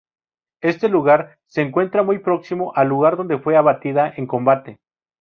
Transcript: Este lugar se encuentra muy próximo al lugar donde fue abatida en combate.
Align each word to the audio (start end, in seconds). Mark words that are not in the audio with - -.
Este 0.63 0.89
lugar 0.89 1.37
se 1.45 1.61
encuentra 1.61 2.01
muy 2.01 2.17
próximo 2.17 2.73
al 2.75 2.87
lugar 2.87 3.17
donde 3.17 3.37
fue 3.37 3.55
abatida 3.55 4.11
en 4.17 4.25
combate. 4.25 4.79